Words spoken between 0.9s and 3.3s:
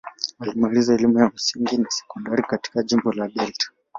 elimu ya msingi na sekondari katika jimbo la